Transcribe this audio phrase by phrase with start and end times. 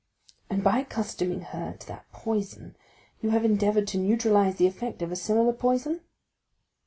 [0.49, 2.75] "And by accustoming her to that poison,
[3.21, 6.01] you have endeavored to neutralize the effect of a similar poison?"